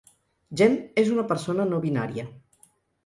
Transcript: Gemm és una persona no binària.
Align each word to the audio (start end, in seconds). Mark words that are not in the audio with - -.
Gemm 0.61 0.79
és 1.03 1.11
una 1.17 1.25
persona 1.33 1.67
no 1.75 1.85
binària. 1.87 2.29